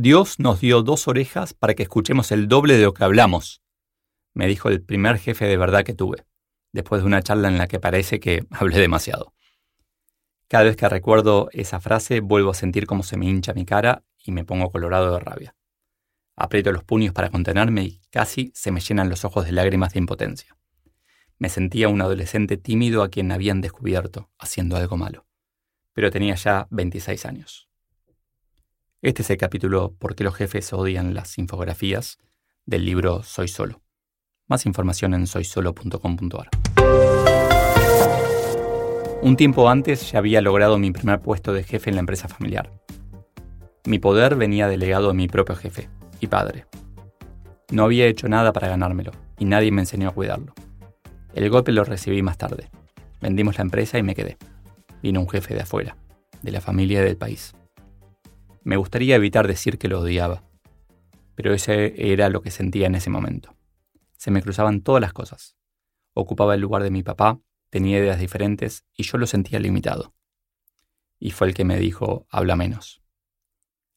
[0.00, 3.64] Dios nos dio dos orejas para que escuchemos el doble de lo que hablamos,
[4.32, 6.24] me dijo el primer jefe de verdad que tuve,
[6.72, 9.34] después de una charla en la que parece que hablé demasiado.
[10.46, 14.04] Cada vez que recuerdo esa frase vuelvo a sentir cómo se me hincha mi cara
[14.24, 15.56] y me pongo colorado de rabia.
[16.36, 19.98] Aprieto los puños para contenerme y casi se me llenan los ojos de lágrimas de
[19.98, 20.56] impotencia.
[21.38, 25.26] Me sentía un adolescente tímido a quien habían descubierto haciendo algo malo,
[25.92, 27.67] pero tenía ya 26 años.
[29.00, 32.18] Este es el capítulo ¿Por qué los jefes odian las infografías?
[32.66, 33.80] del libro Soy Solo.
[34.48, 36.48] Más información en soysolo.com.ar.
[39.22, 42.72] Un tiempo antes ya había logrado mi primer puesto de jefe en la empresa familiar.
[43.86, 46.66] Mi poder venía delegado a mi propio jefe y padre.
[47.70, 50.54] No había hecho nada para ganármelo y nadie me enseñó a cuidarlo.
[51.34, 52.68] El golpe lo recibí más tarde.
[53.20, 54.38] Vendimos la empresa y me quedé.
[55.04, 55.96] Vino un jefe de afuera,
[56.42, 57.54] de la familia y del país.
[58.68, 60.42] Me gustaría evitar decir que lo odiaba,
[61.34, 63.56] pero ese era lo que sentía en ese momento.
[64.18, 65.56] Se me cruzaban todas las cosas.
[66.12, 70.14] Ocupaba el lugar de mi papá tenía ideas diferentes y yo lo sentía limitado.
[71.18, 73.02] Y fue el que me dijo, habla menos.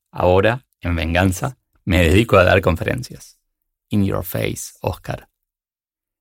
[0.10, 3.42] Ahora, en venganza, me dedico a dar conferencias.
[3.90, 5.28] In your face, Oscar.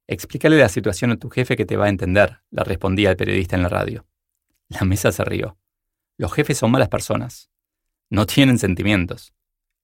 [0.08, 3.54] Explícale la situación a tu jefe que te va a entender, le respondía el periodista
[3.54, 4.08] en la radio.
[4.66, 5.56] La mesa se rió.
[6.16, 7.48] Los jefes son malas personas.
[8.10, 9.34] No tienen sentimientos.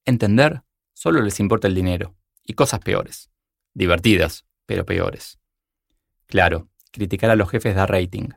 [0.04, 3.30] Entender solo les importa el dinero y cosas peores.
[3.72, 5.38] Divertidas, pero peores.
[6.26, 8.30] Claro, criticar a los jefes da rating.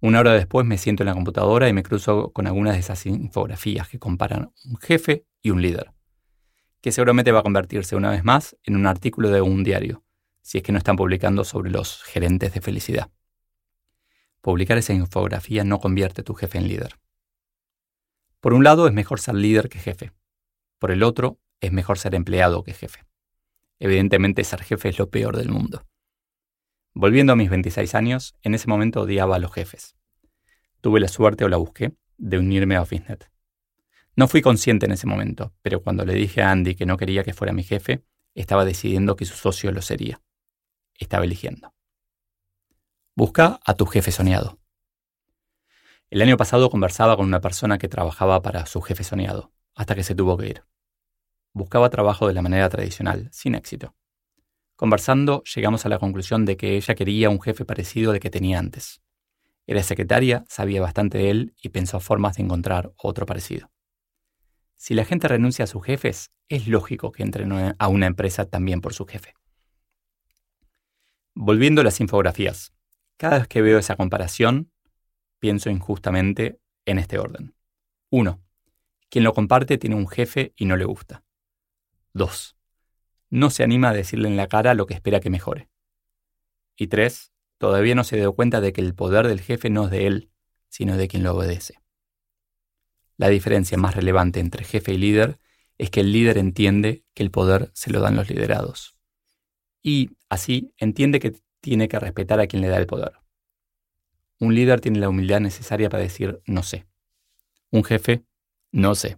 [0.00, 3.04] Una hora después me siento en la computadora y me cruzo con algunas de esas
[3.04, 5.92] infografías que comparan un jefe y un líder,
[6.80, 10.02] que seguramente va a convertirse una vez más en un artículo de un diario,
[10.40, 13.10] si es que no están publicando sobre los gerentes de felicidad.
[14.40, 16.96] Publicar esa infografía no convierte a tu jefe en líder.
[18.44, 20.12] Por un lado, es mejor ser líder que jefe.
[20.78, 23.06] Por el otro, es mejor ser empleado que jefe.
[23.78, 25.86] Evidentemente, ser jefe es lo peor del mundo.
[26.92, 29.96] Volviendo a mis 26 años, en ese momento odiaba a los jefes.
[30.82, 33.30] Tuve la suerte o la busqué de unirme a OfficeNet.
[34.14, 37.24] No fui consciente en ese momento, pero cuando le dije a Andy que no quería
[37.24, 40.20] que fuera mi jefe, estaba decidiendo que su socio lo sería.
[40.98, 41.72] Estaba eligiendo.
[43.16, 44.58] Busca a tu jefe soñado.
[46.14, 50.04] El año pasado conversaba con una persona que trabajaba para su jefe soñado, hasta que
[50.04, 50.62] se tuvo que ir.
[51.52, 53.96] Buscaba trabajo de la manera tradicional, sin éxito.
[54.76, 58.60] Conversando, llegamos a la conclusión de que ella quería un jefe parecido al que tenía
[58.60, 59.02] antes.
[59.66, 63.72] Era secretaria, sabía bastante de él y pensó formas de encontrar otro parecido.
[64.76, 68.80] Si la gente renuncia a sus jefes, es lógico que entren a una empresa también
[68.82, 69.34] por su jefe.
[71.34, 72.72] Volviendo a las infografías,
[73.16, 74.70] cada vez que veo esa comparación,
[75.44, 77.54] pienso injustamente en este orden.
[78.08, 78.40] 1.
[79.10, 81.22] Quien lo comparte tiene un jefe y no le gusta.
[82.14, 82.56] 2
[83.34, 85.68] no se anima a decirle en la cara lo que espera que mejore.
[86.76, 89.90] Y tres, todavía no se dio cuenta de que el poder del jefe no es
[89.90, 90.30] de él,
[90.68, 91.74] sino de quien lo obedece.
[93.16, 95.40] La diferencia más relevante entre jefe y líder
[95.78, 98.96] es que el líder entiende que el poder se lo dan los liderados.
[99.82, 103.23] Y, así, entiende que tiene que respetar a quien le da el poder.
[104.44, 106.84] Un líder tiene la humildad necesaria para decir no sé.
[107.70, 108.26] Un jefe,
[108.72, 109.16] no sé.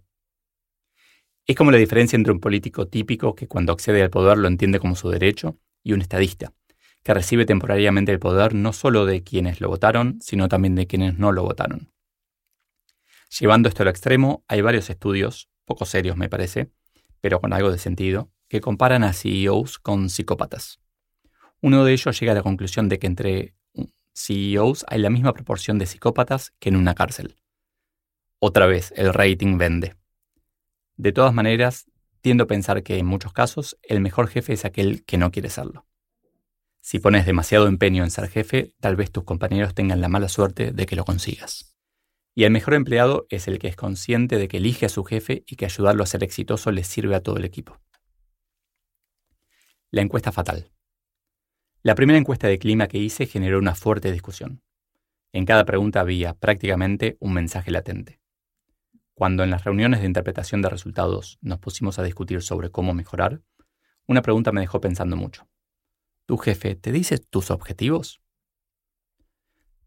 [1.46, 4.78] Es como la diferencia entre un político típico que cuando accede al poder lo entiende
[4.78, 6.52] como su derecho y un estadista,
[7.02, 11.18] que recibe temporariamente el poder no solo de quienes lo votaron, sino también de quienes
[11.18, 11.92] no lo votaron.
[13.40, 16.70] Llevando esto al extremo, hay varios estudios, poco serios me parece,
[17.20, 20.78] pero con algo de sentido, que comparan a CEOs con psicópatas.
[21.60, 23.55] Uno de ellos llega a la conclusión de que entre
[24.16, 27.36] CEOs hay la misma proporción de psicópatas que en una cárcel.
[28.38, 29.94] Otra vez, el rating vende.
[30.96, 31.90] De todas maneras,
[32.22, 35.50] tiendo a pensar que en muchos casos el mejor jefe es aquel que no quiere
[35.50, 35.86] serlo.
[36.80, 40.72] Si pones demasiado empeño en ser jefe, tal vez tus compañeros tengan la mala suerte
[40.72, 41.76] de que lo consigas.
[42.34, 45.44] Y el mejor empleado es el que es consciente de que elige a su jefe
[45.46, 47.80] y que ayudarlo a ser exitoso le sirve a todo el equipo.
[49.90, 50.70] La encuesta fatal.
[51.86, 54.60] La primera encuesta de clima que hice generó una fuerte discusión.
[55.32, 58.18] En cada pregunta había prácticamente un mensaje latente.
[59.14, 63.40] Cuando en las reuniones de interpretación de resultados nos pusimos a discutir sobre cómo mejorar,
[64.08, 65.48] una pregunta me dejó pensando mucho.
[66.26, 68.20] ¿Tu jefe te dice tus objetivos?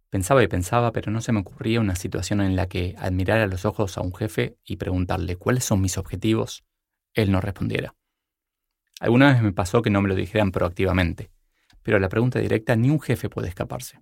[0.10, 3.48] Pensaba y pensaba, pero no se me ocurría una situación en la que admirar a
[3.48, 6.64] los ojos a un jefe y preguntarle cuáles son mis objetivos,
[7.14, 7.94] él no respondiera.
[9.02, 11.30] Alguna vez me pasó que no me lo dijeran proactivamente,
[11.90, 14.00] pero a la pregunta directa ni un jefe puede escaparse.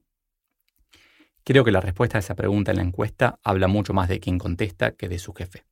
[1.46, 4.40] Creo que la respuesta a esa pregunta en la encuesta habla mucho más de quien
[4.40, 5.66] contesta que de su jefe.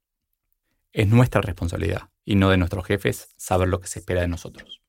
[0.93, 4.81] Es nuestra responsabilidad, y no de nuestros jefes, saber lo que se espera de nosotros.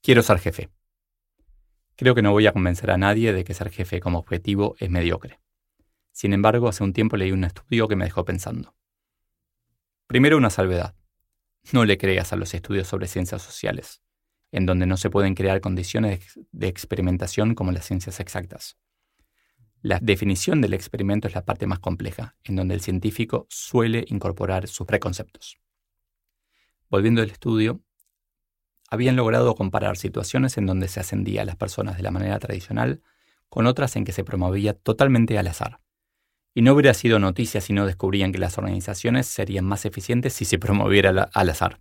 [0.00, 0.70] Quiero ser jefe.
[1.94, 4.88] Creo que no voy a convencer a nadie de que ser jefe como objetivo es
[4.88, 5.40] mediocre.
[6.10, 8.74] Sin embargo, hace un tiempo leí un estudio que me dejó pensando.
[10.06, 10.94] Primero una salvedad.
[11.72, 14.00] No le creas a los estudios sobre ciencias sociales,
[14.54, 18.78] en donde no se pueden crear condiciones de experimentación como las ciencias exactas.
[19.82, 24.68] La definición del experimento es la parte más compleja, en donde el científico suele incorporar
[24.68, 25.58] sus preconceptos.
[26.88, 27.82] Volviendo al estudio,
[28.88, 33.02] habían logrado comparar situaciones en donde se ascendía a las personas de la manera tradicional
[33.48, 35.80] con otras en que se promovía totalmente al azar.
[36.54, 40.44] Y no hubiera sido noticia si no descubrían que las organizaciones serían más eficientes si
[40.44, 41.80] se promoviera al azar.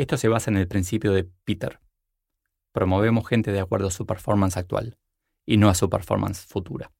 [0.00, 1.78] Esto se basa en el principio de Peter.
[2.72, 4.96] Promovemos gente de acuerdo a su performance actual
[5.44, 6.90] y no a su performance futura.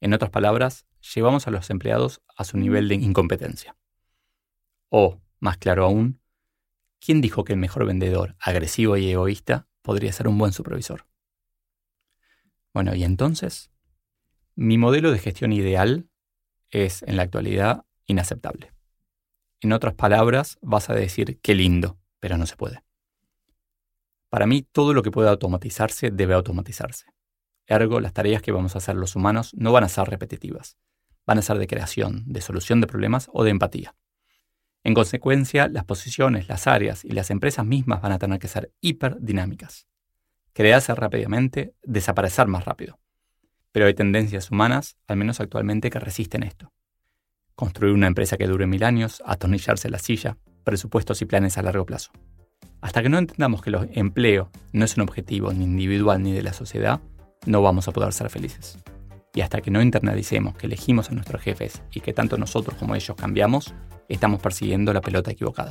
[0.00, 0.86] En otras palabras,
[1.16, 3.76] llevamos a los empleados a su nivel de incompetencia.
[4.88, 6.20] O, más claro aún,
[7.00, 11.08] ¿quién dijo que el mejor vendedor, agresivo y egoísta, podría ser un buen supervisor?
[12.72, 13.72] Bueno, y entonces,
[14.54, 16.08] mi modelo de gestión ideal
[16.70, 18.72] es, en la actualidad, inaceptable.
[19.60, 22.84] En otras palabras, vas a decir qué lindo, pero no se puede.
[24.28, 27.06] Para mí, todo lo que pueda automatizarse debe automatizarse.
[27.66, 30.76] Ergo, las tareas que vamos a hacer los humanos no van a ser repetitivas.
[31.26, 33.96] Van a ser de creación, de solución de problemas o de empatía.
[34.84, 38.72] En consecuencia, las posiciones, las áreas y las empresas mismas van a tener que ser
[38.80, 39.88] hiperdinámicas.
[40.52, 43.00] Crearse rápidamente, desaparecer más rápido.
[43.72, 46.72] Pero hay tendencias humanas, al menos actualmente, que resisten esto.
[47.56, 51.86] Construir una empresa que dure mil años, atornillarse la silla, presupuestos y planes a largo
[51.86, 52.12] plazo.
[52.80, 56.42] Hasta que no entendamos que el empleo no es un objetivo ni individual ni de
[56.42, 57.00] la sociedad,
[57.46, 58.78] no vamos a poder ser felices.
[59.34, 62.94] Y hasta que no internalicemos que elegimos a nuestros jefes y que tanto nosotros como
[62.94, 63.74] ellos cambiamos,
[64.08, 65.70] estamos persiguiendo la pelota equivocada.